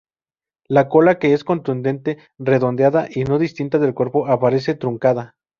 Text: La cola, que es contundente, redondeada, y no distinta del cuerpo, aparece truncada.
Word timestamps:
La 0.67 0.89
cola, 0.89 1.19
que 1.19 1.31
es 1.35 1.43
contundente, 1.43 2.17
redondeada, 2.39 3.07
y 3.13 3.23
no 3.23 3.37
distinta 3.37 3.77
del 3.77 3.93
cuerpo, 3.93 4.25
aparece 4.27 4.73
truncada. 4.73 5.35